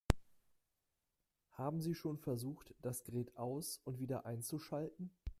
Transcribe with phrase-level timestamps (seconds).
[1.51, 5.11] Haben Sie schon versucht, das Gerät aus- und wieder einzuschalten?